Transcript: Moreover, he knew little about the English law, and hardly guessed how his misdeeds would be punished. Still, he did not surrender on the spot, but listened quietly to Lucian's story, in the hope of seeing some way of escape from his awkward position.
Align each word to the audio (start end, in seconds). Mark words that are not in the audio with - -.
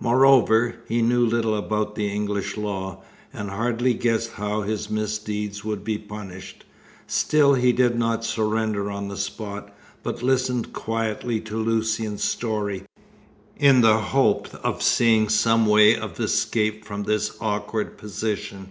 Moreover, 0.00 0.76
he 0.88 1.02
knew 1.02 1.26
little 1.26 1.54
about 1.54 1.96
the 1.96 2.08
English 2.10 2.56
law, 2.56 3.02
and 3.30 3.50
hardly 3.50 3.92
guessed 3.92 4.32
how 4.36 4.62
his 4.62 4.88
misdeeds 4.88 5.66
would 5.66 5.84
be 5.84 5.98
punished. 5.98 6.64
Still, 7.06 7.52
he 7.52 7.72
did 7.72 7.94
not 7.98 8.24
surrender 8.24 8.90
on 8.90 9.08
the 9.08 9.18
spot, 9.18 9.76
but 10.02 10.22
listened 10.22 10.72
quietly 10.72 11.40
to 11.42 11.58
Lucian's 11.58 12.24
story, 12.24 12.84
in 13.58 13.82
the 13.82 13.98
hope 13.98 14.48
of 14.64 14.82
seeing 14.82 15.28
some 15.28 15.66
way 15.66 15.94
of 15.94 16.18
escape 16.18 16.86
from 16.86 17.04
his 17.04 17.32
awkward 17.38 17.98
position. 17.98 18.70